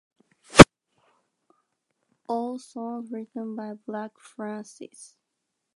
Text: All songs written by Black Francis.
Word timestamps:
All 2.27 2.57
songs 2.57 3.11
written 3.11 3.55
by 3.55 3.75
Black 3.75 4.17
Francis. 4.19 5.15